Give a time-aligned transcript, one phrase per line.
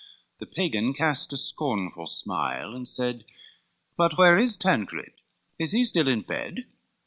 [0.01, 3.23] LXXXV The Pagan cast a scornful smile and said,
[3.95, 5.11] "But where is Tancred,
[5.59, 6.65] is he still in bed?